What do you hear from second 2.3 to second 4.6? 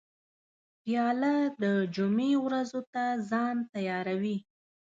ورځو ته ځان تیاروي.